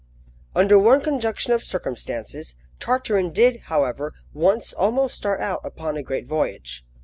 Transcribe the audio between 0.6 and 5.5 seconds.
one conjunction of circumstances, Tartarin did, however, once almost start